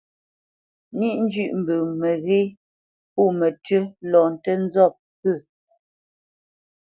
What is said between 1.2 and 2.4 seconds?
njʉ̂ʼ mbə məghé